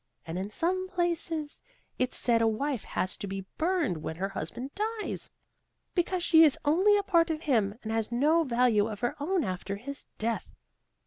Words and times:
And 0.25 0.39
in 0.39 0.49
some 0.49 0.87
places, 0.89 1.61
it 1.99 2.11
said, 2.11 2.41
a 2.41 2.47
wife 2.47 2.85
has 2.85 3.15
to 3.17 3.27
be 3.27 3.45
burned 3.59 3.97
when 4.01 4.15
her 4.15 4.29
husband 4.29 4.71
dies, 4.99 5.29
because 5.93 6.23
she 6.23 6.43
is 6.43 6.57
only 6.65 6.97
a 6.97 7.03
part 7.03 7.29
of 7.29 7.41
him 7.41 7.77
and 7.83 7.91
has 7.91 8.11
no 8.11 8.43
value 8.43 8.87
of 8.87 9.01
her 9.01 9.15
own 9.19 9.43
after 9.43 9.75
his 9.75 10.05
death. 10.17 10.55